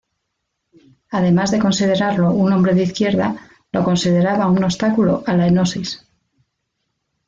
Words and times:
Además 1.11 1.51
de 1.51 1.59
considerarlo 1.59 2.31
un 2.31 2.51
hombre 2.53 2.73
de 2.73 2.81
izquierda, 2.81 3.35
lo 3.71 3.83
consideraba 3.83 4.47
un 4.49 4.63
obstáculo 4.63 5.23
a 5.27 5.33
la 5.33 5.45
Enosis. 5.45 6.03